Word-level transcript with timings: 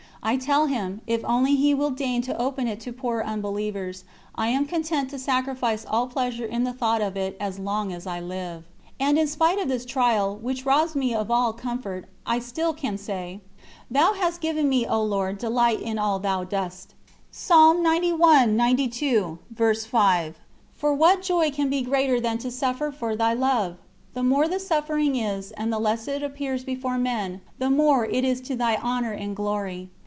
I 0.23 0.37
tell 0.37 0.67
him, 0.67 1.01
if 1.07 1.25
only 1.25 1.55
He 1.55 1.73
will 1.73 1.89
deign 1.89 2.21
to 2.21 2.37
open 2.39 2.67
it 2.67 2.79
to 2.81 2.93
poor 2.93 3.23
unbelievers, 3.23 4.03
I 4.35 4.49
am 4.49 4.67
content 4.67 5.09
to 5.09 5.17
sacrifice 5.17 5.83
all 5.83 6.05
pleasure 6.05 6.45
in 6.45 6.63
the 6.63 6.73
thought 6.73 7.01
of 7.01 7.17
it 7.17 7.35
as 7.39 7.57
long 7.57 7.91
as 7.91 8.05
I 8.05 8.19
live. 8.19 8.65
And 8.99 9.17
in 9.17 9.25
spite 9.25 9.57
of 9.57 9.67
this 9.67 9.83
trial, 9.83 10.35
which 10.37 10.63
robs 10.63 10.95
me 10.95 11.11
of 11.15 11.31
all 11.31 11.53
comfort, 11.53 12.05
I 12.23 12.37
still 12.37 12.71
can 12.71 12.99
say: 12.99 13.39
"Thou 13.89 14.13
hast 14.13 14.41
given 14.41 14.69
me, 14.69 14.85
O 14.85 15.01
Lord, 15.01 15.39
delight 15.39 15.81
in 15.81 15.97
all 15.97 16.19
Thou 16.19 16.43
dost." 16.43 16.93
For 17.31 17.73
what 20.79 21.21
joy 21.23 21.49
can 21.51 21.69
be 21.71 21.81
greater 21.81 22.21
than 22.21 22.37
to 22.37 22.51
suffer 22.51 22.91
for 22.91 23.15
Thy 23.15 23.33
Love? 23.33 23.77
The 24.13 24.21
more 24.23 24.47
the 24.47 24.59
suffering 24.59 25.15
is 25.15 25.49
and 25.53 25.73
the 25.73 25.79
less 25.79 26.07
it 26.07 26.21
appears 26.21 26.63
before 26.63 26.99
men, 26.99 27.41
the 27.57 27.71
more 27.71 28.05
is 28.05 28.39
it 28.41 28.45
to 28.45 28.55
Thy 28.55 28.75
Honour 28.75 29.13
and 29.13 29.35
Glory. 29.35 29.89